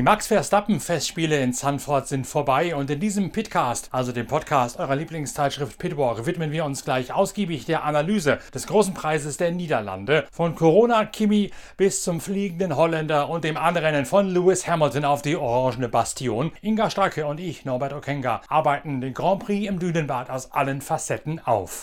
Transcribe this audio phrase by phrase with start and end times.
[0.00, 4.78] Die Max Verstappen Festspiele in Sanford sind vorbei und in diesem Pitcast, also dem Podcast
[4.78, 10.26] eurer Lieblingszeitschrift Pitwalk, widmen wir uns gleich ausgiebig der Analyse des großen Preises der Niederlande.
[10.32, 15.36] Von Corona Kimi bis zum fliegenden Holländer und dem Anrennen von Lewis Hamilton auf die
[15.36, 16.50] orangene Bastion.
[16.62, 21.40] Inga Stracke und ich, Norbert Okenga, arbeiten den Grand Prix im Dünenbad aus allen Facetten
[21.44, 21.82] auf.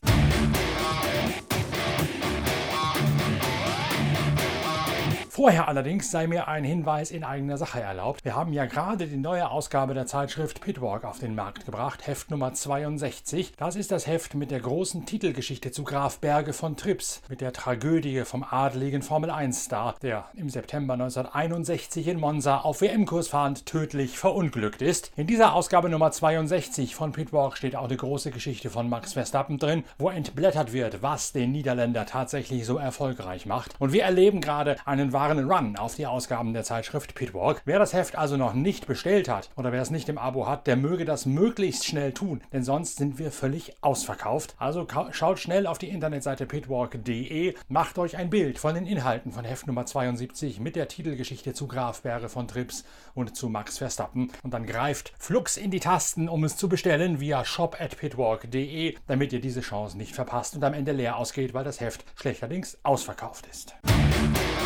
[5.38, 8.26] Vorher allerdings sei mir ein Hinweis in eigener Sache erlaubt.
[8.26, 12.32] Wir haben ja gerade die neue Ausgabe der Zeitschrift Pitwalk auf den Markt gebracht, Heft
[12.32, 13.54] Nummer 62.
[13.56, 17.54] Das ist das Heft mit der großen Titelgeschichte zu Graf Berge von Trips, mit der
[17.54, 24.82] Tragödie vom adeligen Formel-1-Star, der im September 1961 in Monza auf WM-Kurs fahrend tödlich verunglückt
[24.82, 25.12] ist.
[25.16, 29.60] In dieser Ausgabe Nummer 62 von Pitwalk steht auch die große Geschichte von Max Verstappen
[29.60, 33.76] drin, wo entblättert wird, was den Niederländer tatsächlich so erfolgreich macht.
[33.78, 37.62] Und wir erleben gerade einen wahren wahren Run auf die Ausgaben der Zeitschrift Pitwalk.
[37.66, 40.68] Wer das Heft also noch nicht bestellt hat oder wer es nicht im Abo hat,
[40.68, 44.56] der möge das möglichst schnell tun, denn sonst sind wir völlig ausverkauft.
[44.58, 49.44] Also schaut schnell auf die Internetseite pitwalk.de, macht euch ein Bild von den Inhalten von
[49.44, 54.32] Heft Nummer 72 mit der Titelgeschichte zu Graf Bäre von Trips und zu Max Verstappen
[54.44, 59.42] und dann greift flugs in die Tasten, um es zu bestellen via shop@pitwalk.de, damit ihr
[59.42, 63.76] diese Chance nicht verpasst und am Ende leer ausgeht, weil das Heft schlechterdings ausverkauft ist.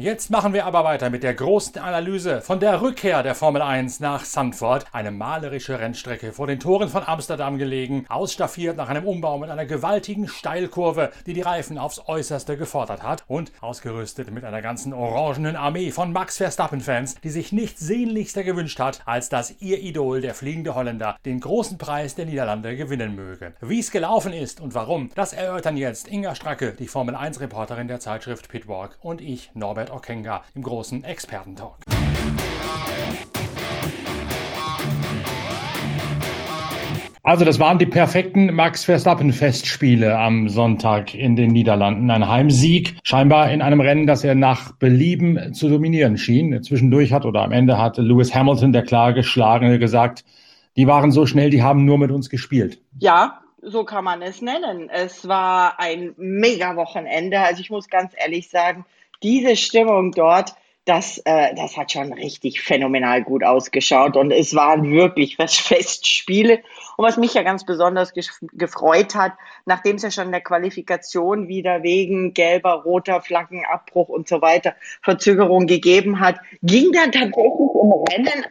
[0.00, 3.98] Jetzt machen wir aber weiter mit der großen Analyse von der Rückkehr der Formel 1
[3.98, 4.86] nach Sandford.
[4.92, 9.66] Eine malerische Rennstrecke vor den Toren von Amsterdam gelegen, ausstaffiert nach einem Umbau mit einer
[9.66, 15.56] gewaltigen Steilkurve, die die Reifen aufs Äußerste gefordert hat und ausgerüstet mit einer ganzen orangenen
[15.56, 20.34] Armee von Max Verstappen-Fans, die sich nichts sehnlichster gewünscht hat, als dass ihr Idol, der
[20.34, 23.54] fliegende Holländer, den großen Preis der Niederlande gewinnen möge.
[23.62, 27.98] Wie es gelaufen ist und warum, das erörtern jetzt Inga Stracke, die Formel 1-Reporterin der
[27.98, 31.76] Zeitschrift Pitwalk und ich, Norbert Herbert Okenga im großen Expertentalk.
[37.22, 42.10] Also das waren die perfekten Max Verstappen Festspiele am Sonntag in den Niederlanden.
[42.10, 46.62] Ein Heimsieg, scheinbar in einem Rennen, das er nach Belieben zu dominieren schien.
[46.62, 50.24] Zwischendurch hat oder am Ende hat Lewis Hamilton, der klar geschlagene, gesagt,
[50.76, 52.80] die waren so schnell, die haben nur mit uns gespielt.
[52.98, 54.88] Ja, so kann man es nennen.
[54.88, 57.40] Es war ein mega Wochenende.
[57.40, 58.86] Also ich muss ganz ehrlich sagen,
[59.22, 60.54] diese Stimmung dort,
[60.88, 66.62] das, äh, das hat schon richtig phänomenal gut ausgeschaut und es waren wirklich Festspiele.
[66.96, 68.12] Und was mich ja ganz besonders
[68.52, 69.32] gefreut hat,
[69.66, 74.74] nachdem es ja schon in der Qualifikation wieder wegen gelber, roter Flaggenabbruch und so weiter
[75.02, 78.46] Verzögerung gegeben hat, ging dann tatsächlich im Rennen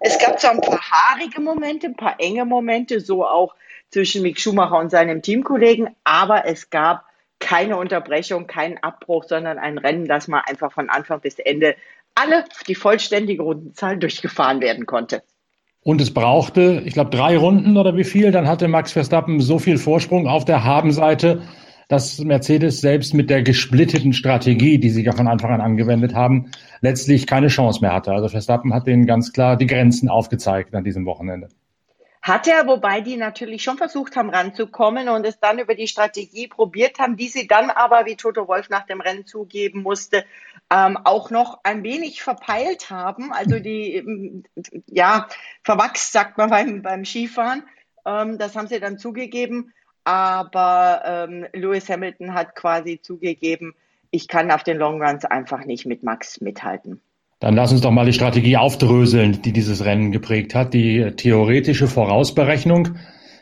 [0.00, 3.54] Es gab zwar ein paar haarige Momente, ein paar enge Momente, so auch
[3.90, 7.04] zwischen Mick Schumacher und seinem Teamkollegen, aber es gab
[7.40, 11.74] keine Unterbrechung, kein Abbruch, sondern ein Rennen, das mal einfach von Anfang bis Ende
[12.14, 15.22] alle die vollständige Rundenzahl durchgefahren werden konnte.
[15.82, 19.58] Und es brauchte, ich glaube, drei Runden oder wie viel, dann hatte Max Verstappen so
[19.58, 21.42] viel Vorsprung auf der Habenseite,
[21.88, 26.50] dass Mercedes selbst mit der gesplitteten Strategie, die sie ja von Anfang an angewendet haben,
[26.82, 28.12] letztlich keine Chance mehr hatte.
[28.12, 31.48] Also Verstappen hat denen ganz klar die Grenzen aufgezeigt an diesem Wochenende.
[32.22, 36.48] Hat er, wobei die natürlich schon versucht haben ranzukommen und es dann über die Strategie
[36.48, 40.26] probiert haben, die sie dann aber, wie Toto Wolf nach dem Rennen zugeben musste,
[40.70, 43.32] ähm, auch noch ein wenig verpeilt haben.
[43.32, 44.44] Also die, ähm,
[44.86, 45.28] ja,
[45.62, 47.64] verwachst, sagt man beim, beim Skifahren.
[48.04, 49.72] Ähm, das haben sie dann zugegeben.
[50.04, 53.74] Aber ähm, Lewis Hamilton hat quasi zugegeben,
[54.10, 57.00] ich kann auf den Longruns einfach nicht mit Max mithalten.
[57.40, 60.74] Dann lass uns doch mal die Strategie aufdröseln, die dieses Rennen geprägt hat.
[60.74, 62.90] Die theoretische Vorausberechnung,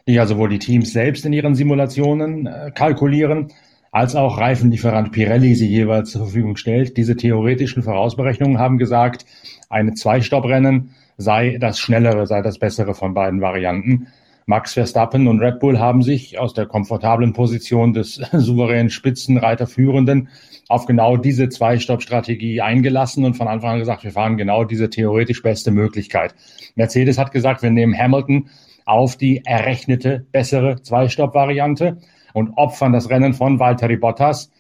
[0.07, 3.49] die ja sowohl die Teams selbst in ihren Simulationen äh, kalkulieren,
[3.91, 6.97] als auch Reifenlieferant Pirelli sie jeweils zur Verfügung stellt.
[6.97, 9.27] Diese theoretischen Vorausberechnungen haben gesagt,
[9.69, 14.07] ein Zweistopprennen sei das schnellere, sei das bessere von beiden Varianten.
[14.49, 20.31] Max Verstappen und Red Bull haben sich aus der komfortablen Position des souveränen Spitzenreiterführenden
[20.69, 25.43] auf genau diese Zwei-Stopp-Strategie eingelassen und von Anfang an gesagt, wir fahren genau diese theoretisch
[25.43, 26.35] beste Möglichkeit.
[26.77, 28.49] Mercedes hat gesagt, wir nehmen Hamilton
[28.87, 31.99] auf die errechnete bessere Zwei-Stopp-Variante
[32.33, 34.51] und opfern das Rennen von Valtteri Bottas,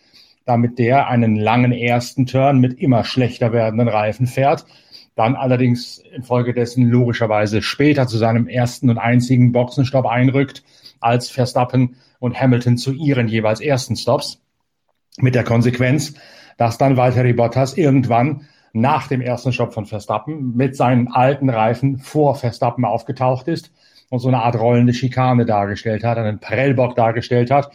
[0.45, 4.67] damit der einen langen ersten Turn mit immer schlechter werdenden Reifen fährt,
[5.19, 10.63] dann allerdings infolgedessen logischerweise später zu seinem ersten und einzigen Boxenstopp einrückt
[11.01, 14.41] als Verstappen und Hamilton zu ihren jeweils ersten Stops.
[15.19, 16.15] Mit der Konsequenz,
[16.57, 21.99] dass dann Valtteri Bottas irgendwann nach dem ersten Stopp von Verstappen mit seinen alten Reifen
[21.99, 23.73] vor Verstappen aufgetaucht ist
[24.11, 27.71] und so eine Art rollende Schikane dargestellt hat, einen Prellbock dargestellt hat.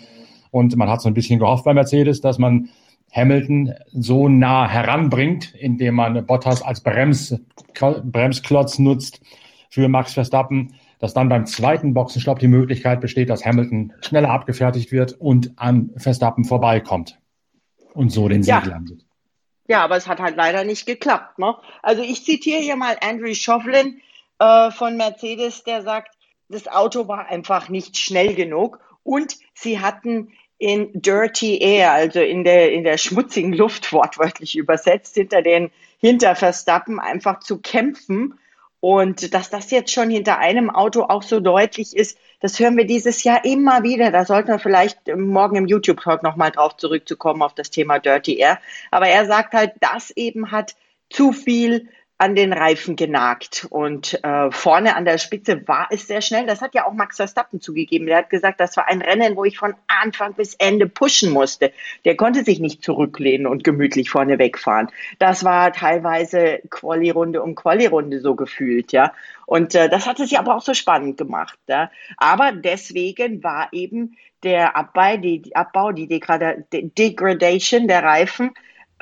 [0.50, 2.69] Und man hat so ein bisschen gehofft bei Mercedes, dass man
[3.13, 7.39] Hamilton so nah heranbringt, indem man Bottas als Brems,
[7.74, 9.21] Bremsklotz nutzt
[9.69, 14.92] für Max Verstappen, dass dann beim zweiten Boxenstopp die Möglichkeit besteht, dass Hamilton schneller abgefertigt
[14.92, 17.19] wird und an Verstappen vorbeikommt
[17.94, 18.63] und so den Sieg ja.
[18.63, 19.06] landet.
[19.68, 21.39] Ja, aber es hat halt leider nicht geklappt.
[21.39, 21.56] Ne?
[21.81, 24.01] Also ich zitiere hier mal Andrew Shovlin
[24.39, 26.15] äh, von Mercedes, der sagt,
[26.50, 30.31] das Auto war einfach nicht schnell genug und sie hatten
[30.63, 37.01] in Dirty Air, also in der, in der schmutzigen Luft wortwörtlich übersetzt, hinter den Hinterverstappen
[37.01, 38.39] einfach zu kämpfen.
[38.80, 42.86] Und dass das jetzt schon hinter einem Auto auch so deutlich ist, das hören wir
[42.86, 44.10] dieses Jahr immer wieder.
[44.10, 48.57] Da sollten wir vielleicht morgen im YouTube-Talk nochmal drauf zurückzukommen auf das Thema Dirty Air.
[48.89, 50.77] Aber er sagt halt, das eben hat
[51.10, 53.68] zu viel an den Reifen genagt.
[53.69, 56.45] Und äh, vorne an der Spitze war es sehr schnell.
[56.45, 58.06] Das hat ja auch Max Verstappen zugegeben.
[58.06, 61.74] Der hat gesagt, das war ein Rennen, wo ich von Anfang bis Ende pushen musste.
[62.06, 64.89] Der konnte sich nicht zurücklehnen und gemütlich vorne wegfahren.
[65.19, 69.12] Das war teilweise Quali-Runde um Quali-Runde so gefühlt, ja.
[69.45, 71.60] Und äh, das hat es ja aber auch so spannend gemacht.
[71.68, 71.92] Ja?
[72.18, 78.51] Aber deswegen war eben der Abbau, die, Abbau, die Degrada Degradation der Reifen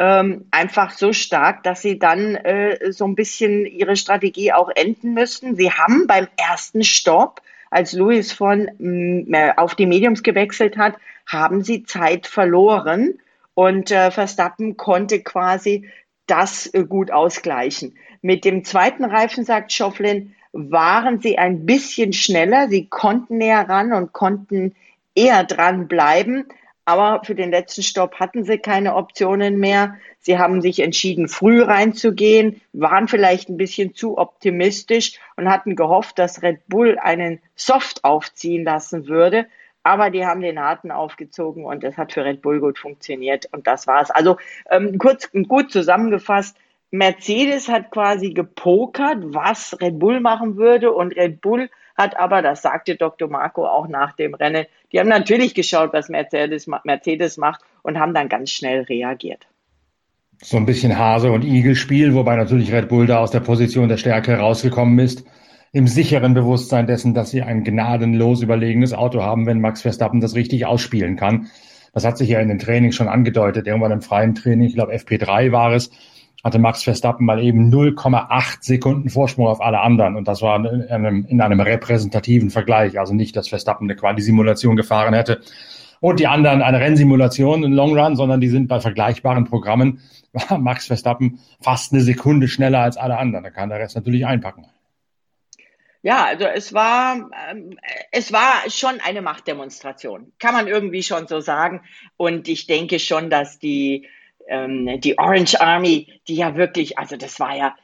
[0.01, 5.13] ähm, einfach so stark, dass sie dann äh, so ein bisschen ihre Strategie auch enden
[5.13, 5.55] müssten.
[5.55, 10.95] Sie haben beim ersten Stopp, als Louis von mm, äh, auf die Mediums gewechselt hat,
[11.27, 13.19] haben sie Zeit verloren
[13.53, 15.87] und äh, Verstappen konnte quasi
[16.25, 17.95] das äh, gut ausgleichen.
[18.23, 23.93] Mit dem zweiten Reifen, sagt Schofflin, waren sie ein bisschen schneller, sie konnten näher ran
[23.93, 24.73] und konnten
[25.13, 26.47] eher dran bleiben.
[26.85, 29.95] Aber für den letzten Stopp hatten sie keine Optionen mehr.
[30.19, 36.17] Sie haben sich entschieden, früh reinzugehen, waren vielleicht ein bisschen zu optimistisch und hatten gehofft,
[36.17, 39.47] dass Red Bull einen Soft aufziehen lassen würde.
[39.83, 43.67] Aber die haben den harten aufgezogen und es hat für Red Bull gut funktioniert und
[43.67, 44.11] das war's.
[44.11, 44.37] Also
[44.69, 46.55] ähm, kurz gut zusammengefasst,
[46.91, 52.61] Mercedes hat quasi gepokert, was Red Bull machen würde und Red Bull hat aber, das
[52.61, 53.29] sagte Dr.
[53.29, 58.13] Marco auch nach dem Rennen, die haben natürlich geschaut, was Mercedes, Mercedes macht und haben
[58.13, 59.47] dann ganz schnell reagiert.
[60.43, 63.97] So ein bisschen Hase- und Igel-Spiel, wobei natürlich Red Bull da aus der Position der
[63.97, 65.23] Stärke rausgekommen ist,
[65.71, 70.35] im sicheren Bewusstsein dessen, dass sie ein gnadenlos überlegenes Auto haben, wenn Max Verstappen das
[70.35, 71.47] richtig ausspielen kann.
[71.93, 73.67] Das hat sich ja in den Trainings schon angedeutet.
[73.67, 75.91] Irgendwann im freien Training, ich glaube FP3 war es,
[76.43, 80.15] hatte Max Verstappen mal eben 0,8 Sekunden Vorsprung auf alle anderen.
[80.15, 82.99] Und das war in einem, in einem repräsentativen Vergleich.
[82.99, 85.41] Also nicht, dass Verstappen eine Quali-Simulation gefahren hätte
[86.01, 90.01] und die anderen eine Rennsimulation, ein Long Run, sondern die sind bei vergleichbaren Programmen,
[90.33, 93.43] war Max Verstappen fast eine Sekunde schneller als alle anderen.
[93.43, 94.65] Da kann der Rest natürlich einpacken.
[96.03, 97.77] Ja, also es war, ähm,
[98.11, 100.33] es war schon eine Machtdemonstration.
[100.39, 101.81] Kann man irgendwie schon so sagen.
[102.17, 104.07] Und ich denke schon, dass die,
[104.47, 107.75] ähm, die Orange Army, die ja wirklich, also das war ja,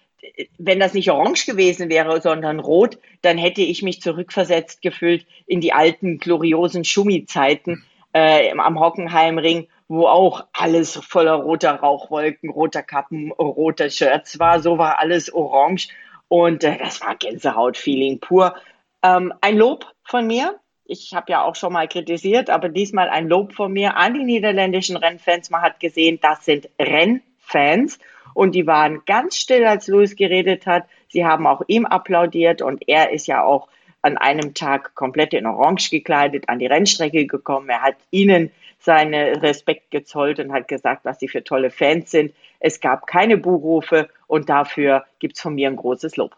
[0.57, 5.61] wenn das nicht orange gewesen wäre, sondern rot, dann hätte ich mich zurückversetzt gefühlt in
[5.61, 13.31] die alten gloriosen Schumi-Zeiten äh, am Hockenheimring, wo auch alles voller roter Rauchwolken, roter Kappen,
[13.31, 14.59] roter Shirts war.
[14.59, 15.89] So war alles orange
[16.27, 18.55] und äh, das war Gänsehaut-Feeling pur.
[19.03, 23.27] Ähm, ein Lob von mir ich habe ja auch schon mal kritisiert, aber diesmal ein
[23.27, 25.49] Lob von mir an die niederländischen Rennfans.
[25.49, 27.99] Man hat gesehen, das sind Rennfans
[28.33, 30.85] und die waren ganz still, als Louis geredet hat.
[31.09, 33.67] Sie haben auch ihm applaudiert und er ist ja auch
[34.01, 37.69] an einem Tag komplett in Orange gekleidet an die Rennstrecke gekommen.
[37.69, 42.33] Er hat ihnen seinen Respekt gezollt und hat gesagt, was sie für tolle Fans sind.
[42.59, 46.35] Es gab keine Buhrufe und dafür gibt's von mir ein großes Lob.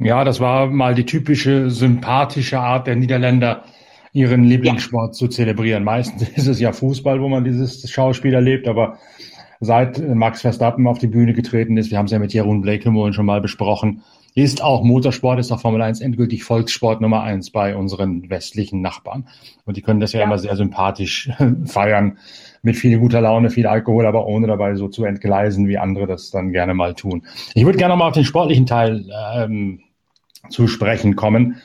[0.00, 3.64] Ja, das war mal die typische sympathische Art der Niederländer,
[4.12, 5.12] ihren Lieblingssport ja.
[5.12, 5.82] zu zelebrieren.
[5.82, 8.98] Meistens ist es ja Fußball, wo man dieses Schauspiel erlebt, aber
[9.60, 13.12] seit Max Verstappen auf die Bühne getreten ist, wir haben es ja mit Jeroen Blekemolen
[13.12, 14.02] schon mal besprochen,
[14.36, 19.26] ist auch Motorsport, ist auch Formel 1 endgültig Volkssport Nummer eins bei unseren westlichen Nachbarn.
[19.64, 20.26] Und die können das ja, ja.
[20.26, 21.28] immer sehr sympathisch
[21.64, 22.18] feiern
[22.62, 26.30] mit viel guter Laune, viel Alkohol, aber ohne dabei so zu entgleisen, wie andere das
[26.30, 27.26] dann gerne mal tun.
[27.54, 29.80] Ich würde gerne mal auf den sportlichen Teil ähm,
[30.50, 31.56] zu sprechen kommen.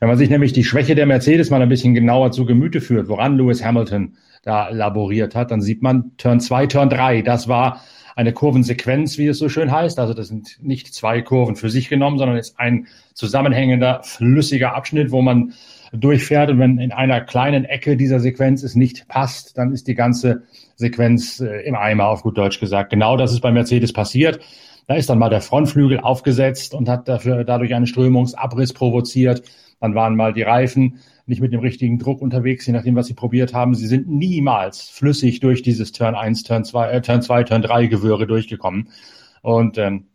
[0.00, 3.08] Wenn man sich nämlich die Schwäche der Mercedes mal ein bisschen genauer zu Gemüte führt,
[3.08, 7.22] woran Lewis Hamilton da laboriert hat, dann sieht man Turn 2, Turn 3.
[7.22, 7.80] Das war
[8.16, 9.98] eine Kurvensequenz, wie es so schön heißt.
[9.98, 15.12] Also das sind nicht zwei Kurven für sich genommen, sondern ist ein zusammenhängender, flüssiger Abschnitt,
[15.12, 15.54] wo man
[15.92, 16.50] durchfährt.
[16.50, 20.42] Und wenn in einer kleinen Ecke dieser Sequenz es nicht passt, dann ist die ganze
[20.76, 22.90] Sequenz äh, im Eimer, auf gut Deutsch gesagt.
[22.90, 24.40] Genau das ist bei Mercedes passiert.
[24.86, 29.42] Da ist dann mal der Frontflügel aufgesetzt und hat dafür dadurch einen Strömungsabriss provoziert.
[29.80, 33.14] Dann waren mal die Reifen nicht mit dem richtigen Druck unterwegs, je nachdem, was sie
[33.14, 33.74] probiert haben.
[33.74, 37.86] Sie sind niemals flüssig durch dieses Turn 1, Turn 2, äh, Turn 2, Turn 3
[37.86, 38.88] Gewöre durchgekommen.
[39.40, 40.06] Und ähm,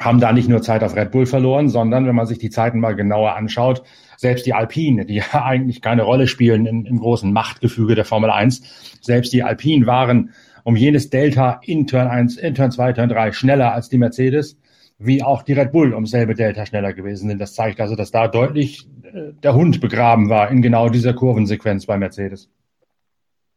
[0.00, 2.80] haben da nicht nur Zeit auf Red Bull verloren, sondern wenn man sich die Zeiten
[2.80, 3.82] mal genauer anschaut,
[4.16, 8.30] selbst die Alpine, die ja eigentlich keine Rolle spielen im, im großen Machtgefüge der Formel
[8.30, 10.30] 1, selbst die Alpine waren
[10.64, 14.56] um jenes Delta in Turn 1, in Turn 2, Turn 3 schneller als die Mercedes,
[14.98, 17.40] wie auch die Red Bull um selbe Delta schneller gewesen sind.
[17.40, 21.86] Das zeigt also, dass da deutlich äh, der Hund begraben war in genau dieser Kurvensequenz
[21.86, 22.48] bei Mercedes.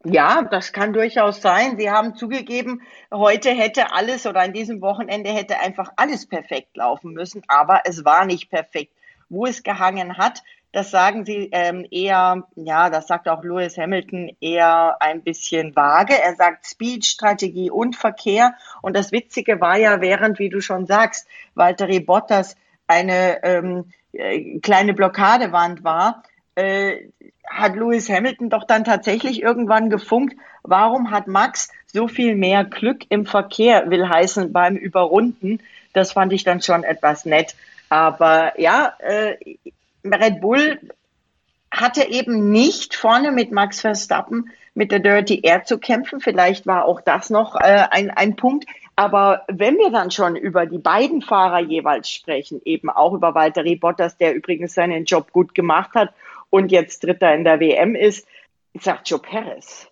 [0.04, 1.78] Ja, das kann durchaus sein.
[1.78, 2.82] Sie haben zugegeben,
[3.12, 8.04] heute hätte alles oder an diesem Wochenende hätte einfach alles perfekt laufen müssen, aber es
[8.04, 8.92] war nicht perfekt.
[9.28, 14.36] Wo es gehangen hat, das sagen sie ähm, eher, ja, das sagt auch Lewis Hamilton
[14.40, 16.12] eher ein bisschen vage.
[16.20, 18.54] Er sagt Speed, Strategie und Verkehr.
[18.82, 22.56] Und das Witzige war ja, während, wie du schon sagst, Valtteri Bottas
[22.86, 26.22] eine ähm, äh, kleine Blockadewand war,
[26.56, 27.08] äh,
[27.48, 33.04] hat Lewis Hamilton doch dann tatsächlich irgendwann gefunkt, warum hat Max so viel mehr Glück
[33.08, 35.60] im Verkehr, will heißen beim Überrunden.
[35.92, 37.54] Das fand ich dann schon etwas nett.
[37.88, 39.36] Aber ja, äh,
[40.12, 40.78] Red Bull
[41.70, 46.20] hatte eben nicht vorne mit Max Verstappen mit der Dirty Air zu kämpfen.
[46.20, 48.66] Vielleicht war auch das noch äh, ein, ein Punkt.
[48.94, 53.76] Aber wenn wir dann schon über die beiden Fahrer jeweils sprechen, eben auch über Valtteri
[53.76, 56.14] Bottas, der übrigens seinen Job gut gemacht hat
[56.50, 58.26] und jetzt Dritter in der WM ist,
[58.80, 59.88] sagt Joe Perez,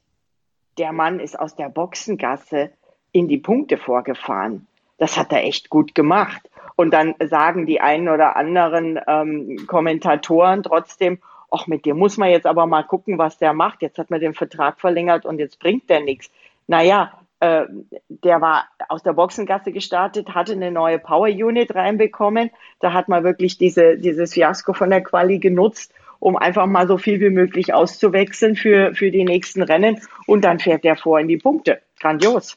[0.78, 2.71] der Mann ist aus der Boxengasse
[3.12, 4.66] in die Punkte vorgefahren.
[5.04, 6.49] Das hat er echt gut gemacht.
[6.76, 11.18] Und dann sagen die einen oder anderen ähm, Kommentatoren trotzdem,
[11.50, 13.82] ach, mit dem muss man jetzt aber mal gucken, was der macht.
[13.82, 16.30] Jetzt hat man den Vertrag verlängert und jetzt bringt der nichts.
[16.68, 17.66] Naja, äh,
[18.08, 22.49] der war aus der Boxengasse gestartet, hatte eine neue Power Unit reinbekommen.
[22.80, 26.96] Da hat man wirklich diese, dieses Fiasko von der Quali genutzt um einfach mal so
[26.96, 30.00] viel wie möglich auszuwechseln für, für die nächsten Rennen.
[30.26, 31.82] Und dann fährt der vor in die Punkte.
[32.00, 32.56] Grandios.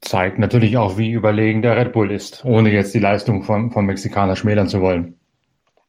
[0.00, 3.86] Zeigt natürlich auch, wie überlegen der Red Bull ist, ohne jetzt die Leistung von, von
[3.86, 5.18] Mexikaner schmälern zu wollen.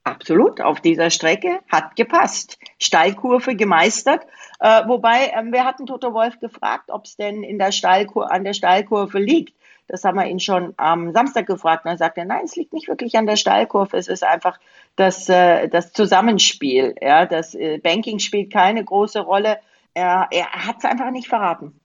[0.04, 2.58] Absolut, auf dieser Strecke hat gepasst.
[2.80, 4.26] Steilkurve gemeistert.
[4.62, 8.54] Äh, wobei, äh, wir hatten Toto Wolf gefragt, ob es denn in der an der
[8.54, 9.54] Steilkurve liegt.
[9.88, 12.88] Das haben wir ihn schon am Samstag gefragt und er sagte, nein, es liegt nicht
[12.88, 14.60] wirklich an der Steilkurve, es ist einfach
[14.96, 16.96] das, äh, das Zusammenspiel.
[17.02, 19.60] Ja, das äh, Banking spielt keine große Rolle.
[19.94, 21.80] Er, er hat es einfach nicht verraten.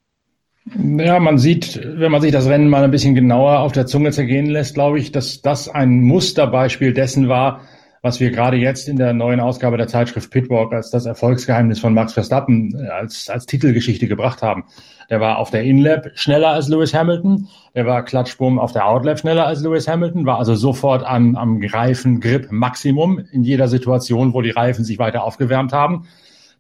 [0.64, 4.12] Ja, man sieht, wenn man sich das Rennen mal ein bisschen genauer auf der Zunge
[4.12, 7.62] zergehen lässt, glaube ich, dass das ein Musterbeispiel dessen war,
[8.00, 11.94] was wir gerade jetzt in der neuen Ausgabe der Zeitschrift Pitwalk als das Erfolgsgeheimnis von
[11.94, 14.64] Max Verstappen äh, als, als Titelgeschichte gebracht haben.
[15.10, 19.18] Der war auf der Inlap schneller als Lewis Hamilton, der war Klatschbumm auf der Outlap
[19.18, 24.42] schneller als Lewis Hamilton, war also sofort am, am Reifengrip Maximum in jeder Situation, wo
[24.42, 26.06] die Reifen sich weiter aufgewärmt haben.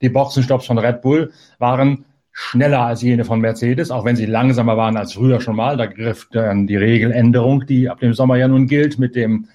[0.00, 4.76] Die Boxenstopps von Red Bull waren schneller als jene von Mercedes, auch wenn sie langsamer
[4.76, 5.76] waren als früher schon mal.
[5.76, 9.48] Da griff dann die Regeländerung, die ab dem Sommer ja nun gilt, mit dem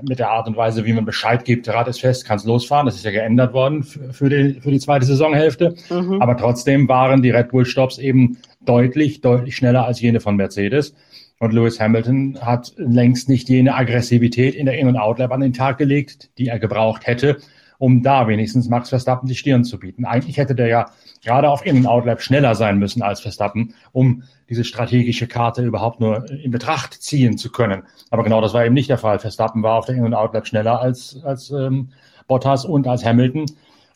[0.00, 2.86] mit der Art und Weise, wie man Bescheid gibt, Rad ist fest, kannst losfahren.
[2.86, 5.74] Das ist ja geändert worden für die, für die zweite Saisonhälfte.
[5.90, 6.22] Mhm.
[6.22, 10.94] Aber trotzdem waren die Red Bull Stops eben deutlich, deutlich schneller als jene von Mercedes.
[11.38, 15.52] Und Lewis Hamilton hat längst nicht jene Aggressivität in der In- und Outlap an den
[15.52, 17.38] Tag gelegt, die er gebraucht hätte,
[17.82, 20.04] um da wenigstens Max Verstappen die Stirn zu bieten.
[20.04, 20.90] Eigentlich hätte der ja
[21.24, 26.52] gerade auf In-Outlap schneller sein müssen als Verstappen, um diese strategische Karte überhaupt nur in
[26.52, 27.82] Betracht ziehen zu können.
[28.10, 29.18] Aber genau das war eben nicht der Fall.
[29.18, 31.88] Verstappen war auf der In- Outlap schneller als, als ähm,
[32.28, 33.46] Bottas und als Hamilton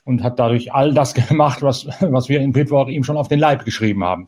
[0.02, 3.38] und hat dadurch all das gemacht, was, was wir in Pitwalk ihm schon auf den
[3.38, 4.26] Leib geschrieben haben.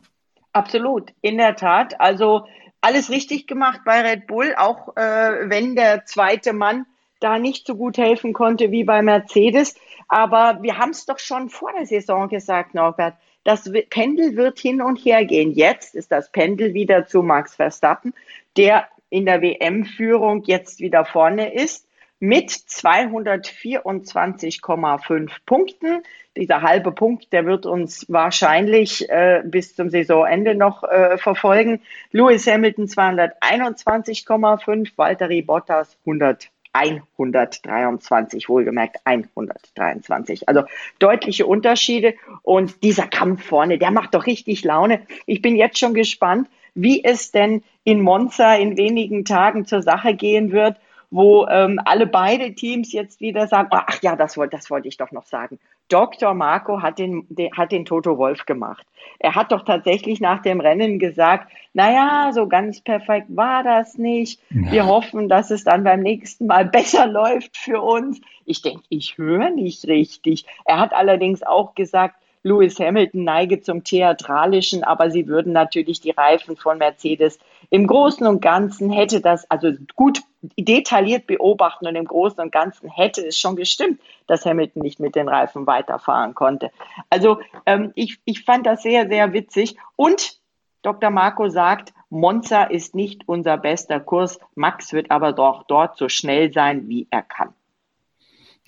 [0.53, 1.99] Absolut, in der Tat.
[1.99, 2.45] Also
[2.79, 6.85] alles richtig gemacht bei Red Bull, auch äh, wenn der zweite Mann
[7.19, 9.75] da nicht so gut helfen konnte wie bei Mercedes.
[10.07, 13.15] Aber wir haben es doch schon vor der Saison gesagt, Norbert.
[13.43, 15.51] Das Pendel wird hin und her gehen.
[15.51, 18.13] Jetzt ist das Pendel wieder zu Max Verstappen,
[18.57, 21.87] der in der WM-Führung jetzt wieder vorne ist
[22.19, 26.03] mit 224,5 Punkten.
[26.35, 31.81] Dieser halbe Punkt, der wird uns wahrscheinlich äh, bis zum Saisonende noch äh, verfolgen.
[32.11, 36.49] Lewis Hamilton 221,5, Valtteri Bottas 100.
[36.73, 40.47] 123, wohlgemerkt 123.
[40.47, 40.63] Also
[40.99, 45.01] deutliche Unterschiede und dieser Kampf vorne, der macht doch richtig Laune.
[45.25, 50.13] Ich bin jetzt schon gespannt, wie es denn in Monza in wenigen Tagen zur Sache
[50.13, 50.77] gehen wird,
[51.11, 54.97] wo ähm, alle beide Teams jetzt wieder sagen, ach ja, das wollte das wollte ich
[54.97, 55.59] doch noch sagen.
[55.89, 56.33] Dr.
[56.33, 58.85] Marco hat den, den, hat den Toto Wolf gemacht.
[59.17, 64.39] Er hat doch tatsächlich nach dem Rennen gesagt, naja, so ganz perfekt war das nicht.
[64.49, 64.71] Ja.
[64.71, 68.21] Wir hoffen, dass es dann beim nächsten Mal besser läuft für uns.
[68.45, 70.45] Ich denke, ich höre nicht richtig.
[70.63, 76.11] Er hat allerdings auch gesagt, Lewis Hamilton neige zum Theatralischen, aber sie würden natürlich die
[76.11, 77.37] Reifen von Mercedes
[77.69, 80.21] im Großen und Ganzen hätte das, also gut
[80.57, 85.15] detailliert beobachten und im Großen und Ganzen hätte es schon gestimmt, dass Hamilton nicht mit
[85.15, 86.71] den Reifen weiterfahren konnte.
[87.09, 89.75] Also ähm, ich, ich fand das sehr, sehr witzig.
[89.97, 90.39] Und
[90.81, 91.09] Dr.
[91.09, 96.53] Marco sagt, Monza ist nicht unser bester Kurs, Max wird aber doch dort so schnell
[96.53, 97.53] sein, wie er kann.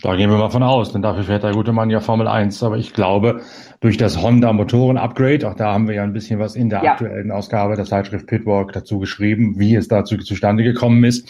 [0.02, 2.64] Da gehen wir mal von aus, denn dafür fährt der gute Mann ja Formel 1.
[2.64, 3.42] Aber ich glaube,
[3.82, 6.84] durch das Honda Motoren Upgrade, auch da haben wir ja ein bisschen was in der
[6.84, 6.92] ja.
[6.94, 11.30] aktuellen Ausgabe der Zeitschrift Pitwalk dazu geschrieben, wie es dazu zustande gekommen ist.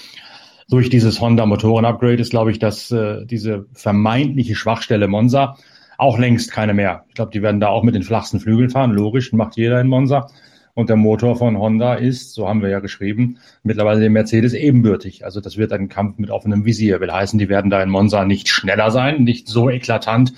[0.70, 5.58] Durch dieses Honda Motoren Upgrade ist, glaube ich, dass äh, diese vermeintliche Schwachstelle Monza
[5.98, 7.04] auch längst keine mehr.
[7.10, 8.92] Ich glaube, die werden da auch mit den flachsten Flügeln fahren.
[8.92, 10.28] Logisch, macht jeder in Monza.
[10.74, 15.26] Und der Motor von Honda ist, so haben wir ja geschrieben, mittlerweile dem Mercedes ebenbürtig.
[15.26, 17.02] Also das wird ein Kampf mit offenem Visier.
[17.02, 20.34] Will heißen, die werden da in Monza nicht schneller sein, nicht so eklatant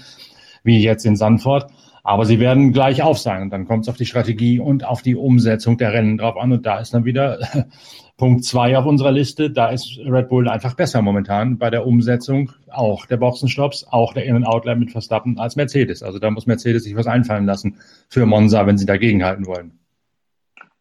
[0.63, 1.69] wie jetzt in Sandford.
[2.05, 3.43] Aber sie werden gleich auf sein.
[3.43, 6.51] Und dann kommt es auf die Strategie und auf die Umsetzung der Rennen drauf an.
[6.51, 7.39] Und da ist dann wieder
[8.17, 9.49] Punkt zwei auf unserer Liste.
[9.49, 14.25] Da ist Red Bull einfach besser momentan bei der Umsetzung auch der Boxenstopps, auch der
[14.25, 16.03] In-and-Outlet mit Verstappen als Mercedes.
[16.03, 17.77] Also da muss Mercedes sich was einfallen lassen
[18.09, 19.79] für Monza, wenn sie dagegenhalten wollen.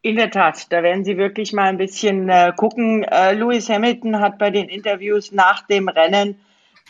[0.05, 3.03] In der Tat, da werden Sie wirklich mal ein bisschen äh, gucken.
[3.03, 6.41] Äh, Lewis Hamilton hat bei den Interviews nach dem Rennen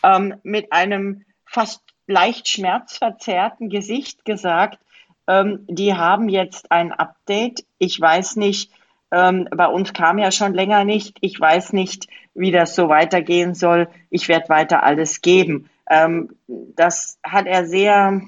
[0.02, 4.80] ähm, mit einem fast leicht schmerzverzerrten Gesicht gesagt,
[5.28, 7.64] ähm, die haben jetzt ein Update.
[7.78, 8.72] Ich weiß nicht,
[9.12, 11.18] ähm, bei uns kam ja schon länger nicht.
[11.20, 13.88] Ich weiß nicht, wie das so weitergehen soll.
[14.10, 15.70] Ich werde weiter alles geben.
[15.88, 18.22] Ähm, das hat er sehr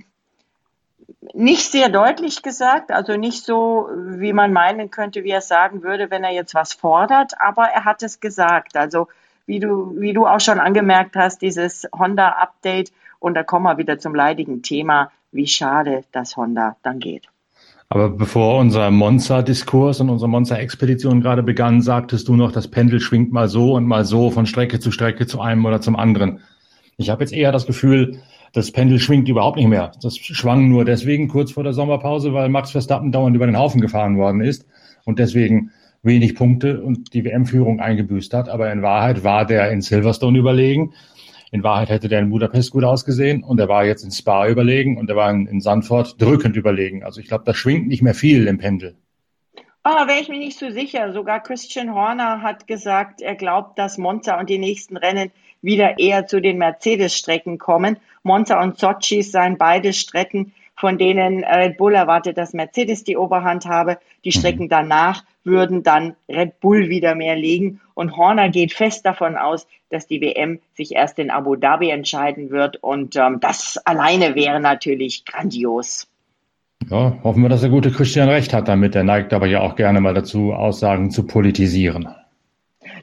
[1.35, 5.83] nicht sehr deutlich gesagt, also nicht so, wie man meinen könnte, wie er es sagen
[5.83, 8.77] würde, wenn er jetzt was fordert, aber er hat es gesagt.
[8.77, 9.09] Also
[9.47, 13.99] wie du, wie du auch schon angemerkt hast, dieses Honda-Update, und da kommen wir wieder
[13.99, 17.29] zum leidigen Thema, wie schade das Honda dann geht.
[17.89, 23.33] Aber bevor unser Monza-Diskurs und unsere Monza-Expedition gerade begann, sagtest du noch, das Pendel schwingt
[23.33, 26.41] mal so und mal so von Strecke zu Strecke zu einem oder zum anderen.
[26.97, 28.21] Ich habe jetzt eher das Gefühl,
[28.57, 29.93] das Pendel schwingt überhaupt nicht mehr.
[30.01, 33.83] Das schwang nur deswegen kurz vor der Sommerpause, weil Max Verstappen dauernd über den Haufen
[33.83, 34.67] gefahren worden ist
[35.05, 38.49] und deswegen wenig Punkte und die WM-Führung eingebüßt hat.
[38.49, 40.95] Aber in Wahrheit war der in Silverstone überlegen.
[41.53, 44.97] In Wahrheit hätte der in Budapest gut ausgesehen und er war jetzt in Spa überlegen
[44.97, 47.05] und er war in, in Sandford drückend überlegen.
[47.05, 48.97] Also ich glaube, da schwingt nicht mehr viel im Pendel.
[49.83, 51.13] Ah, wäre ich mir nicht so sicher.
[51.13, 55.31] Sogar Christian Horner hat gesagt, er glaubt, dass Monza und die nächsten Rennen
[55.63, 57.99] wieder eher zu den Mercedes-Strecken kommen.
[58.27, 63.65] Monza und Sochi seien beide Strecken, von denen Red Bull erwartet, dass Mercedes die Oberhand
[63.65, 63.99] habe.
[64.25, 64.41] Die mhm.
[64.41, 67.81] Strecken danach würden dann Red Bull wieder mehr legen.
[67.95, 72.51] Und Horner geht fest davon aus, dass die WM sich erst in Abu Dhabi entscheiden
[72.51, 72.77] wird.
[72.83, 76.09] Und ähm, das alleine wäre natürlich grandios.
[76.91, 78.95] Ja, hoffen wir, dass der gute Christian recht hat damit.
[78.95, 82.09] Er neigt aber ja auch gerne mal dazu, Aussagen zu politisieren.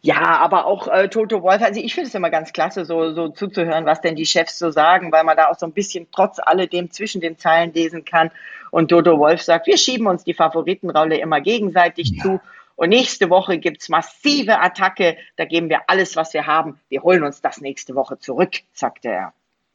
[0.05, 3.29] Ja, aber auch äh, Toto Wolf, also ich finde es immer ganz klasse, so, so
[3.29, 6.39] zuzuhören, was denn die Chefs so sagen, weil man da auch so ein bisschen trotz
[6.39, 8.29] alledem zwischen den Zeilen lesen kann.
[8.69, 12.23] Und Toto Wolf sagt, wir schieben uns die Favoritenrolle immer gegenseitig ja.
[12.23, 12.41] zu.
[12.75, 16.81] Und nächste Woche gibt's massive Attacke, da geben wir alles, was wir haben.
[16.89, 19.33] Wir holen uns das nächste Woche zurück, sagte er.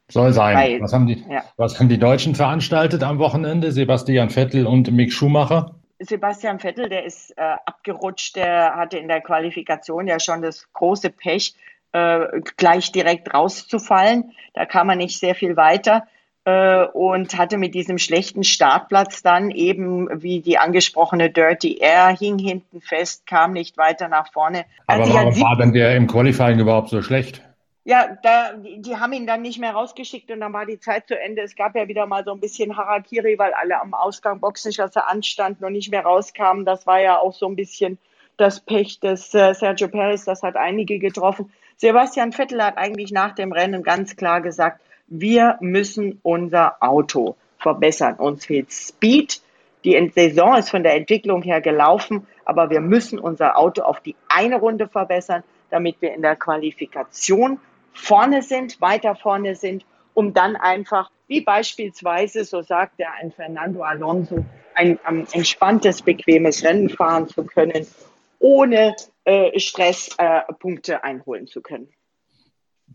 [0.09, 0.55] Soll sein.
[0.55, 1.43] Weil, was, haben die, ja.
[1.57, 3.71] was haben die Deutschen veranstaltet am Wochenende?
[3.71, 5.78] Sebastian Vettel und Mick Schumacher?
[5.99, 11.09] Sebastian Vettel, der ist äh, abgerutscht, der hatte in der Qualifikation ja schon das große
[11.09, 11.55] Pech,
[11.91, 12.25] äh,
[12.57, 14.31] gleich direkt rauszufallen.
[14.53, 16.03] Da kam er nicht sehr viel weiter
[16.45, 22.39] äh, und hatte mit diesem schlechten Startplatz dann eben, wie die angesprochene Dirty Air, hing
[22.39, 24.65] hinten fest, kam nicht weiter nach vorne.
[24.87, 27.43] Aber warum war denn der im Qualifying überhaupt so schlecht?
[27.89, 31.19] Ja, da, die haben ihn dann nicht mehr rausgeschickt und dann war die Zeit zu
[31.19, 31.41] Ende.
[31.41, 35.65] Es gab ja wieder mal so ein bisschen Harakiri, weil alle am Ausgang Boxenschüsse anstanden
[35.65, 36.65] und nicht mehr rauskamen.
[36.65, 37.97] Das war ja auch so ein bisschen
[38.37, 40.23] das Pech des äh, Sergio Perez.
[40.23, 41.51] Das hat einige getroffen.
[41.77, 48.17] Sebastian Vettel hat eigentlich nach dem Rennen ganz klar gesagt, wir müssen unser Auto verbessern.
[48.17, 49.41] Uns fehlt Speed.
[49.83, 54.15] Die Saison ist von der Entwicklung her gelaufen, aber wir müssen unser Auto auf die
[54.27, 57.59] eine Runde verbessern, damit wir in der Qualifikation
[57.93, 63.83] vorne sind, weiter vorne sind, um dann einfach, wie beispielsweise, so sagt er, ein Fernando
[63.83, 67.87] Alonso, ein, ein entspanntes, bequemes Rennen fahren zu können,
[68.39, 71.89] ohne äh, Stress äh, Punkte einholen zu können.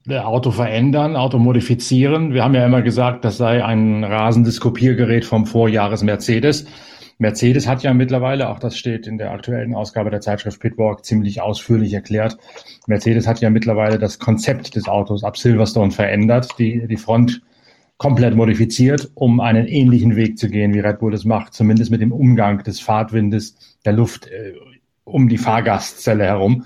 [0.09, 2.35] Auto verändern, Auto modifizieren.
[2.35, 6.66] Wir haben ja immer gesagt, das sei ein rasendes Kopiergerät vom Vorjahres Mercedes.
[7.18, 11.40] Mercedes hat ja mittlerweile, auch das steht in der aktuellen Ausgabe der Zeitschrift Pitwalk ziemlich
[11.40, 12.37] ausführlich erklärt,
[12.87, 17.40] Mercedes hat ja mittlerweile das Konzept des Autos ab Silverstone verändert, die, die Front
[17.96, 22.00] komplett modifiziert, um einen ähnlichen Weg zu gehen, wie Red Bull es macht, zumindest mit
[22.00, 24.54] dem Umgang des Fahrtwindes, der Luft äh,
[25.04, 26.64] um die Fahrgastzelle herum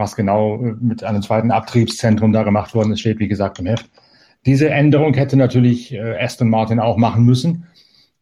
[0.00, 3.66] was genau äh, mit einem zweiten Abtriebszentrum da gemacht worden ist, steht wie gesagt im
[3.66, 3.88] Heft.
[4.46, 7.66] Diese Änderung hätte natürlich äh, Aston Martin auch machen müssen,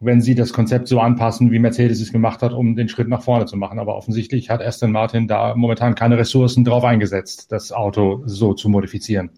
[0.01, 3.23] wenn sie das Konzept so anpassen, wie Mercedes es gemacht hat, um den Schritt nach
[3.23, 3.79] vorne zu machen.
[3.79, 8.69] Aber offensichtlich hat Aston Martin da momentan keine Ressourcen drauf eingesetzt, das Auto so zu
[8.69, 9.31] modifizieren.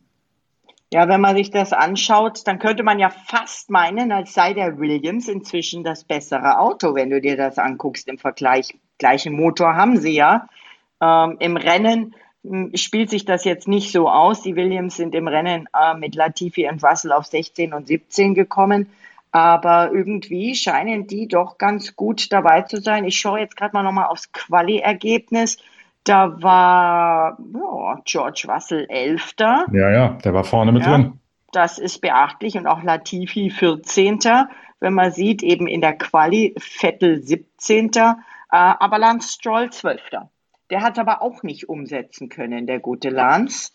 [0.92, 4.78] Ja, wenn man sich das anschaut, dann könnte man ja fast meinen, als sei der
[4.78, 8.74] Williams inzwischen das bessere Auto, wenn du dir das anguckst im Vergleich.
[8.98, 10.48] Gleichen Motor haben sie ja.
[11.00, 12.14] Ähm, Im Rennen
[12.74, 14.42] spielt sich das jetzt nicht so aus.
[14.42, 18.90] Die Williams sind im Rennen äh, mit Latifi und Russell auf 16 und 17 gekommen.
[19.32, 23.04] Aber irgendwie scheinen die doch ganz gut dabei zu sein.
[23.04, 25.58] Ich schaue jetzt gerade mal nochmal aufs Quali-Ergebnis.
[26.04, 29.66] Da war ja, George Russell Elfter.
[29.72, 31.20] Ja, ja, der war vorne mit ja, drin.
[31.52, 34.18] Das ist beachtlich und auch Latifi 14.
[34.80, 37.90] Wenn man sieht, eben in der Quali Vettel 17.
[37.94, 38.12] Äh,
[38.50, 40.00] aber Lance Stroll 12.
[40.70, 43.72] Der hat aber auch nicht umsetzen können, der gute Lance.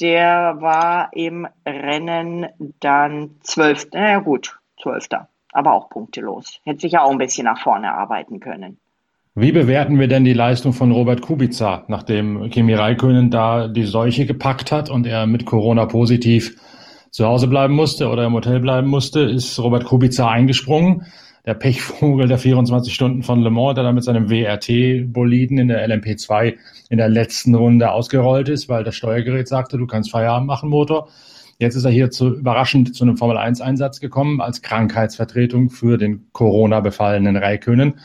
[0.00, 2.46] Der war im Rennen
[2.80, 6.60] dann zwölf, naja gut, zwölfter, aber auch punktelos.
[6.64, 8.78] Hätte sich ja auch ein bisschen nach vorne arbeiten können.
[9.36, 14.26] Wie bewerten wir denn die Leistung von Robert Kubica, nachdem Kimi Räikkönen da die Seuche
[14.26, 16.56] gepackt hat und er mit Corona positiv
[17.10, 21.06] zu Hause bleiben musste oder im Hotel bleiben musste, ist Robert Kubica eingesprungen
[21.46, 25.86] der Pechvogel der 24 Stunden von Le Mans, der da mit seinem WRT-Boliden in der
[25.86, 26.54] LMP2
[26.88, 31.08] in der letzten Runde ausgerollt ist, weil das Steuergerät sagte, du kannst Feierabend machen, Motor.
[31.58, 37.36] Jetzt ist er hier zu, überraschend zu einem Formel-1-Einsatz gekommen als Krankheitsvertretung für den Corona-befallenen
[37.36, 38.00] Raikönen.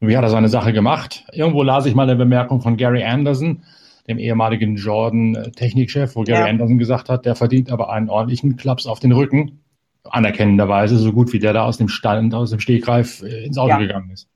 [0.00, 1.26] Wie hat er seine Sache gemacht?
[1.32, 3.62] Irgendwo las ich mal eine Bemerkung von Gary Anderson,
[4.08, 6.46] dem ehemaligen Jordan-Technikchef, wo Gary ja.
[6.46, 9.60] Anderson gesagt hat, der verdient aber einen ordentlichen Klaps auf den Rücken
[10.04, 13.70] anerkennenderweise so gut wie der da aus dem Stand, aus dem Stegreif äh, ins Auto
[13.70, 13.78] ja.
[13.78, 14.28] gegangen ist.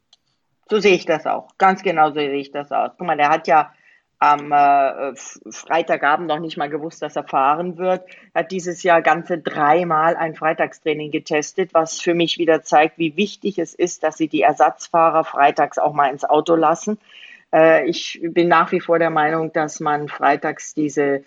[0.71, 1.49] So sehe ich das auch.
[1.59, 2.93] Ganz genau so sehe ich das aus.
[2.97, 3.73] Guck mal, der hat ja
[4.19, 5.15] am äh,
[5.51, 8.03] Freitagabend noch nicht mal gewusst, dass er fahren wird.
[8.35, 13.59] Hat dieses Jahr ganze dreimal ein Freitagstraining getestet, was für mich wieder zeigt, wie wichtig
[13.59, 16.99] es ist, dass sie die Ersatzfahrer freitags auch mal ins Auto lassen.
[17.53, 21.25] Äh, ich bin nach wie vor der Meinung, dass man freitags diese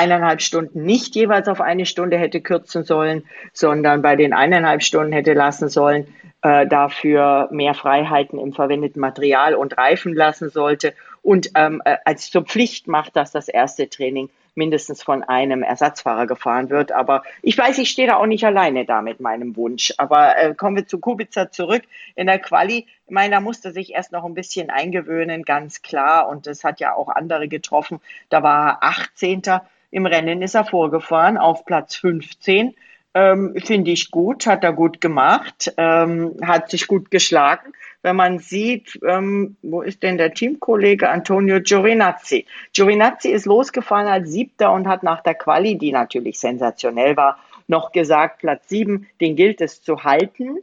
[0.00, 5.12] eineinhalb Stunden nicht jeweils auf eine Stunde hätte kürzen sollen, sondern bei den eineinhalb Stunden
[5.12, 6.06] hätte lassen sollen,
[6.42, 12.30] äh, dafür mehr Freiheiten im verwendeten Material und Reifen lassen sollte und ähm, äh, als
[12.30, 16.92] zur Pflicht macht, dass das erste Training mindestens von einem Ersatzfahrer gefahren wird.
[16.92, 19.92] Aber ich weiß, ich stehe da auch nicht alleine da mit meinem Wunsch.
[19.98, 21.82] Aber äh, kommen wir zu Kubica zurück.
[22.14, 26.28] In der Quali, ich meine, da musste sich erst noch ein bisschen eingewöhnen, ganz klar.
[26.28, 28.00] Und das hat ja auch andere getroffen.
[28.28, 29.42] Da war er 18.
[29.90, 32.74] Im Rennen ist er vorgefahren auf Platz 15.
[33.12, 37.72] Ähm, Finde ich gut, hat er gut gemacht, ähm, hat sich gut geschlagen.
[38.02, 42.46] Wenn man sieht, ähm, wo ist denn der Teamkollege Antonio Giovinazzi?
[42.72, 47.90] Giovinazzi ist losgefahren als Siebter und hat nach der Quali, die natürlich sensationell war, noch
[47.90, 50.58] gesagt, Platz sieben, den gilt es zu halten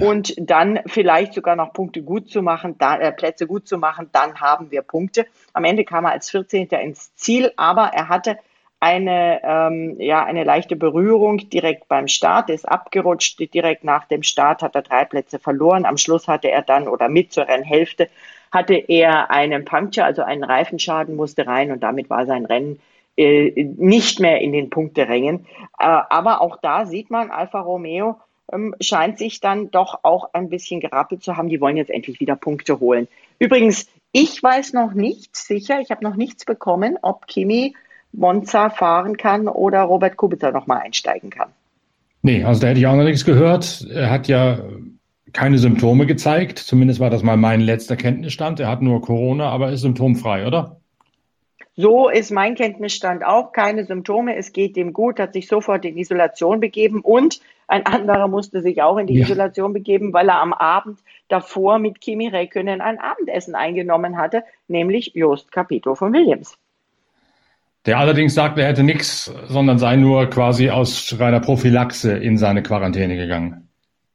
[0.00, 4.08] und dann vielleicht sogar noch Punkte gut zu machen, da, äh, Plätze gut zu machen,
[4.12, 5.26] dann haben wir Punkte.
[5.52, 6.68] Am Ende kam er als 14.
[6.68, 8.38] ins Ziel, aber er hatte
[8.82, 13.38] eine, ähm, ja, eine leichte Berührung direkt beim Start, ist abgerutscht.
[13.54, 15.86] Direkt nach dem Start hat er drei Plätze verloren.
[15.86, 18.08] Am Schluss hatte er dann oder mit zur Rennhälfte
[18.50, 22.80] hatte er einen Puncture, also einen Reifenschaden, musste rein und damit war sein Rennen
[23.16, 25.46] äh, nicht mehr in den Punkterängen.
[25.78, 28.20] Äh, aber auch da sieht man, Alfa Romeo
[28.52, 31.48] ähm, scheint sich dann doch auch ein bisschen gerappelt zu haben.
[31.48, 33.08] Die wollen jetzt endlich wieder Punkte holen.
[33.38, 37.74] Übrigens, ich weiß noch nicht sicher, ich habe noch nichts bekommen, ob Kimi
[38.12, 41.50] Monza fahren kann oder Robert Kubica nochmal einsteigen kann.
[42.22, 43.86] Nee, also da hätte ich auch noch nichts gehört.
[43.92, 44.58] Er hat ja
[45.32, 46.58] keine Symptome gezeigt.
[46.58, 48.60] Zumindest war das mal mein letzter Kenntnisstand.
[48.60, 50.76] Er hat nur Corona, aber ist symptomfrei, oder?
[51.74, 53.52] So ist mein Kenntnisstand auch.
[53.52, 54.36] Keine Symptome.
[54.36, 58.82] Es geht ihm gut, hat sich sofort in Isolation begeben und ein anderer musste sich
[58.82, 59.24] auch in die ja.
[59.24, 60.98] Isolation begeben, weil er am Abend
[61.28, 66.58] davor mit Kimi Räikkönen ein Abendessen eingenommen hatte, nämlich Jost Capito von Williams.
[67.86, 72.62] Der allerdings sagt, er hätte nichts, sondern sei nur quasi aus reiner Prophylaxe in seine
[72.62, 73.68] Quarantäne gegangen.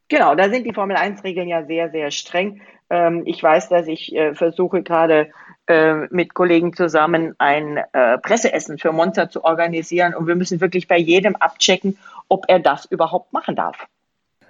[0.07, 2.61] Genau, da sind die Formel-1-Regeln ja sehr, sehr streng.
[2.89, 5.31] Ähm, ich weiß, dass ich äh, versuche gerade
[5.67, 10.87] äh, mit Kollegen zusammen ein äh, Presseessen für Monza zu organisieren und wir müssen wirklich
[10.87, 11.97] bei jedem abchecken,
[12.29, 13.85] ob er das überhaupt machen darf.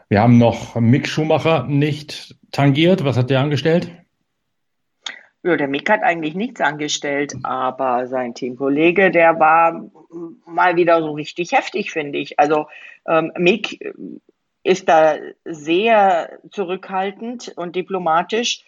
[0.09, 3.03] Wir haben noch Mick Schumacher nicht tangiert.
[3.03, 3.91] Was hat der angestellt?
[5.43, 9.89] Ja, der Mick hat eigentlich nichts angestellt, aber sein Teamkollege, der war
[10.45, 12.39] mal wieder so richtig heftig, finde ich.
[12.39, 12.67] Also
[13.07, 13.79] ähm, Mick
[14.63, 18.65] ist da sehr zurückhaltend und diplomatisch.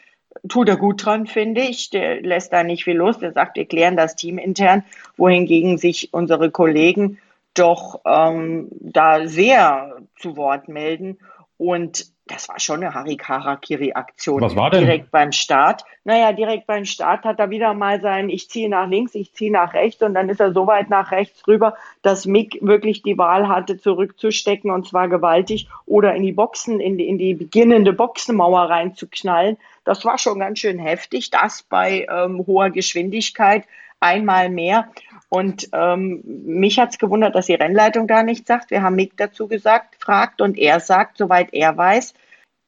[0.48, 1.90] Tut er gut dran, finde ich.
[1.90, 3.18] Der lässt da nicht viel los.
[3.18, 4.84] Der sagt, wir klären das Team intern,
[5.18, 7.20] wohingegen sich unsere Kollegen
[7.56, 11.18] doch ähm, da sehr zu Wort melden
[11.58, 14.42] und das war schon eine Harikarakiri-Aktion.
[14.42, 14.82] Was war denn?
[14.82, 15.84] Direkt beim Start.
[16.04, 19.52] Naja, direkt beim Start hat er wieder mal sein, ich ziehe nach links, ich ziehe
[19.52, 23.18] nach rechts und dann ist er so weit nach rechts rüber, dass Mick wirklich die
[23.18, 27.94] Wahl hatte, zurückzustecken und zwar gewaltig oder in die Boxen, in die, in die beginnende
[27.94, 29.58] Boxenmauer reinzuknallen.
[29.84, 33.66] Das war schon ganz schön heftig, das bei ähm, hoher Geschwindigkeit
[34.00, 34.90] einmal mehr.
[35.30, 38.72] Und ähm, mich hat's gewundert, dass die Rennleitung da nichts sagt.
[38.72, 42.14] Wir haben Mick dazu gesagt, fragt und er sagt, soweit er weiß,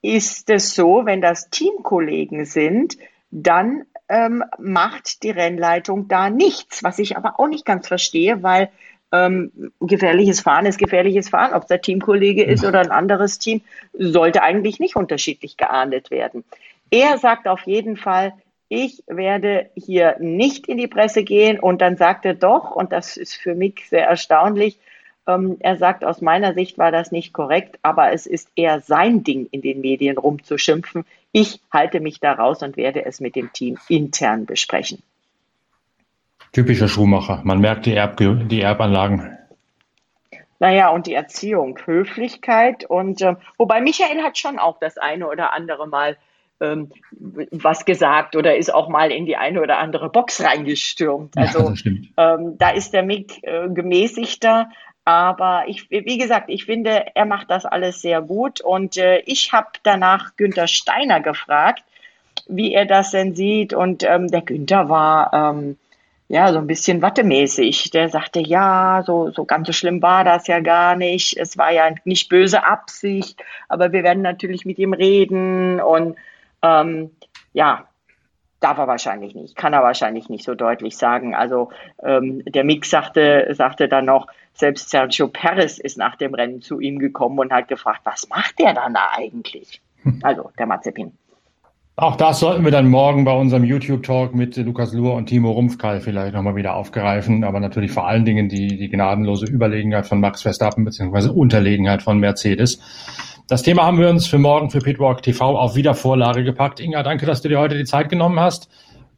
[0.02, 2.98] ist es so, wenn das Teamkollegen sind,
[3.32, 8.70] dann ähm, macht die Rennleitung da nichts, was ich aber auch nicht ganz verstehe, weil
[9.12, 11.54] ähm, gefährliches Fahren ist gefährliches Fahren.
[11.54, 13.62] Ob es der Teamkollege ist oder ein anderes Team,
[13.94, 16.44] sollte eigentlich nicht unterschiedlich geahndet werden.
[16.92, 18.34] Er sagt auf jeden Fall,
[18.72, 21.60] ich werde hier nicht in die Presse gehen.
[21.60, 24.80] Und dann sagt er doch, und das ist für mich sehr erstaunlich,
[25.28, 29.26] ähm, er sagt, aus meiner Sicht war das nicht korrekt, aber es ist eher sein
[29.26, 31.04] Ding, in den Medien rumzuschimpfen.
[31.34, 35.04] Ich halte mich da raus und werde es mit dem Team intern besprechen.
[36.54, 37.42] Typischer Schuhmacher.
[37.44, 39.38] Man merkt die, Erb die Erbanlagen.
[40.60, 45.52] Naja, und die Erziehung, Höflichkeit und äh, wobei Michael hat schon auch das eine oder
[45.52, 46.16] andere Mal
[46.62, 51.36] ähm, was gesagt oder ist auch mal in die eine oder andere Box reingestürmt.
[51.36, 51.74] Also
[52.16, 54.70] ja, ähm, da ist der Mick äh, gemäßigter.
[55.04, 58.62] Aber ich, wie gesagt, ich finde, er macht das alles sehr gut.
[58.62, 61.84] Und äh, ich habe danach Günther Steiner gefragt,
[62.48, 63.74] wie er das denn sieht.
[63.74, 65.78] Und ähm, der Günther war ähm,
[66.28, 67.90] ja so ein bisschen wattemäßig.
[67.90, 71.36] Der sagte, ja, so, so ganz so schlimm war das ja gar nicht.
[71.36, 76.16] Es war ja nicht böse Absicht, aber wir werden natürlich mit ihm reden und
[76.64, 77.12] ähm,
[77.54, 77.86] ja,
[78.62, 81.36] darf er wahrscheinlich nicht, kann er wahrscheinlich nicht so deutlich sagen.
[81.36, 81.70] Also
[82.04, 86.80] ähm, der Mick sagte, sagte dann noch, selbst Sergio Perez ist nach dem Rennen zu
[86.80, 89.82] ihm gekommen und hat gefragt, was macht der dann da eigentlich?
[90.24, 91.12] Also der Mazepin.
[91.96, 96.02] Auch das sollten wir dann morgen bei unserem YouTube-Talk mit Lukas Luhr und Timo Rumpfkall
[96.02, 97.44] vielleicht nochmal wieder aufgreifen.
[97.44, 102.18] Aber natürlich vor allen Dingen die, die gnadenlose Überlegenheit von Max Verstappen beziehungsweise Unterlegenheit von
[102.18, 102.80] Mercedes.
[103.52, 106.80] Das Thema haben wir uns für morgen für Pitwalk TV auf Wiedervorlage gepackt.
[106.80, 108.70] Inga, danke, dass du dir heute die Zeit genommen hast.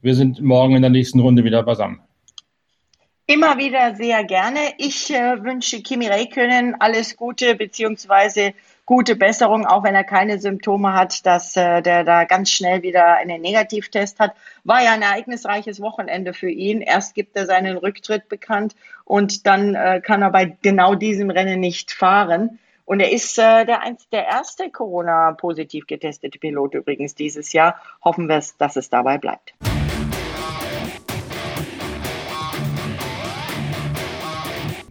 [0.01, 2.01] Wir sind morgen in der nächsten Runde wieder beisammen.
[3.27, 4.57] Immer wieder sehr gerne.
[4.79, 8.55] Ich äh, wünsche Kimi Räikkönen alles Gute beziehungsweise
[8.87, 13.17] gute Besserung, auch wenn er keine Symptome hat, dass äh, der da ganz schnell wieder
[13.17, 14.33] einen Negativtest hat.
[14.63, 16.81] War ja ein ereignisreiches Wochenende für ihn.
[16.81, 18.73] Erst gibt er seinen Rücktritt bekannt
[19.05, 22.57] und dann äh, kann er bei genau diesem Rennen nicht fahren.
[22.85, 27.79] Und er ist äh, der, der erste Corona-positiv getestete Pilot übrigens dieses Jahr.
[28.03, 29.53] Hoffen wir, dass es dabei bleibt.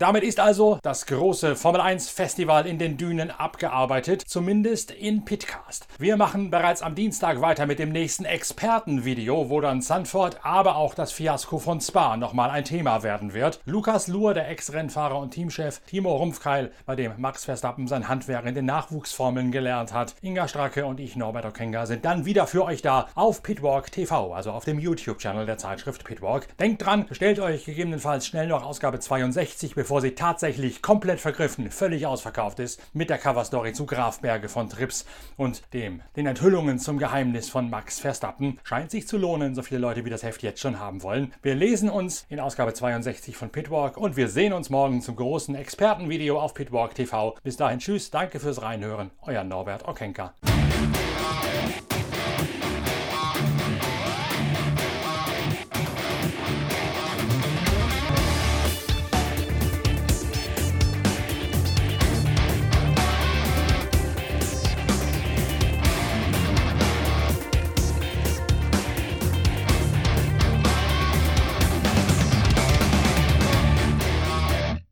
[0.03, 5.87] Damit ist also das große Formel 1 Festival in den Dünen abgearbeitet, zumindest in Pitcast.
[5.97, 10.97] Wir machen bereits am Dienstag weiter mit dem nächsten Expertenvideo, wo dann Sanford, aber auch
[10.97, 13.61] das Fiasko von Spa nochmal ein Thema werden wird.
[13.65, 18.57] Lukas Luhr, der Ex-Rennfahrer und Teamchef, Timo Rumpfkeil, bei dem Max Verstappen sein Handwerk in
[18.57, 22.83] den Nachwuchsformeln gelernt hat, Inga Stracke und ich, Norbert Okenga, sind dann wieder für euch
[22.83, 26.49] da auf Pitwalk TV, also auf dem YouTube-Channel der Zeitschrift Pitwalk.
[26.59, 31.71] Denkt dran, stellt euch gegebenenfalls schnell noch Ausgabe 62, bevor bevor sie tatsächlich komplett vergriffen,
[31.71, 35.05] völlig ausverkauft ist, mit der Coverstory zu Grafberge von Trips
[35.37, 38.59] und dem, den Enthüllungen zum Geheimnis von Max Verstappen.
[38.65, 41.35] Scheint sich zu lohnen, so viele Leute wie das Heft jetzt schon haben wollen.
[41.43, 45.55] Wir lesen uns in Ausgabe 62 von Pitwalk und wir sehen uns morgen zum großen
[45.55, 47.37] Expertenvideo auf Pitwalk TV.
[47.43, 50.33] Bis dahin, tschüss, danke fürs Reinhören, euer Norbert Okenka.